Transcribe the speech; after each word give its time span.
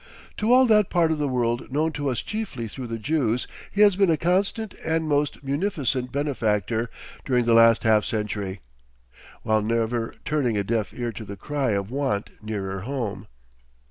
To 0.37 0.51
all 0.51 0.65
that 0.65 0.89
part 0.89 1.11
of 1.11 1.19
the 1.19 1.27
world 1.27 1.71
known 1.71 1.91
to 1.91 2.09
us 2.09 2.23
chiefly 2.23 2.67
through 2.67 2.87
the 2.87 2.97
Jews 2.97 3.45
he 3.71 3.81
has 3.81 3.95
been 3.95 4.09
a 4.09 4.17
constant 4.17 4.73
and 4.83 5.07
most 5.07 5.43
munificent 5.43 6.11
benefactor 6.11 6.89
during 7.23 7.45
the 7.45 7.53
last 7.53 7.83
half 7.83 8.03
century, 8.03 8.61
while 9.43 9.61
never 9.61 10.15
turning 10.25 10.57
a 10.57 10.63
deaf 10.63 10.91
ear 10.91 11.11
to 11.11 11.23
the 11.23 11.37
cry 11.37 11.73
of 11.73 11.91
want 11.91 12.31
nearer 12.43 12.79
home. 12.79 13.27